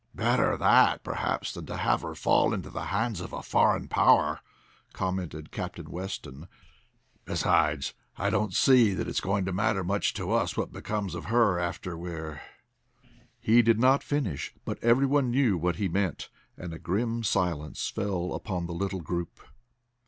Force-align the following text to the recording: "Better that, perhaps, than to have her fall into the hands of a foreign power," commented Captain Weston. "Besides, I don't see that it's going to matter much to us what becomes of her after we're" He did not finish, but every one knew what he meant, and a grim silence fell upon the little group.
"Better 0.15 0.57
that, 0.57 1.03
perhaps, 1.03 1.53
than 1.53 1.67
to 1.67 1.77
have 1.77 2.01
her 2.01 2.15
fall 2.15 2.55
into 2.55 2.71
the 2.71 2.85
hands 2.85 3.21
of 3.21 3.33
a 3.33 3.43
foreign 3.43 3.87
power," 3.87 4.39
commented 4.93 5.51
Captain 5.51 5.91
Weston. 5.91 6.47
"Besides, 7.25 7.93
I 8.17 8.31
don't 8.31 8.51
see 8.55 8.95
that 8.95 9.07
it's 9.07 9.19
going 9.21 9.45
to 9.45 9.53
matter 9.53 9.83
much 9.83 10.15
to 10.15 10.31
us 10.31 10.57
what 10.57 10.73
becomes 10.73 11.13
of 11.13 11.25
her 11.25 11.59
after 11.59 11.95
we're" 11.95 12.41
He 13.39 13.61
did 13.61 13.77
not 13.79 14.01
finish, 14.01 14.51
but 14.65 14.83
every 14.83 15.05
one 15.05 15.29
knew 15.29 15.55
what 15.55 15.75
he 15.75 15.87
meant, 15.87 16.29
and 16.57 16.73
a 16.73 16.79
grim 16.79 17.21
silence 17.23 17.87
fell 17.87 18.33
upon 18.33 18.65
the 18.65 18.73
little 18.73 19.01
group. 19.01 19.39